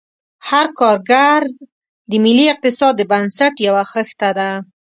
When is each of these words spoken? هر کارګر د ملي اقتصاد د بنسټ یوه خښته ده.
هر 0.49 0.65
کارګر 0.79 1.41
د 2.09 2.11
ملي 2.23 2.45
اقتصاد 2.53 2.93
د 2.97 3.01
بنسټ 3.11 3.53
یوه 3.67 3.83
خښته 3.91 4.29
ده. 4.37 4.49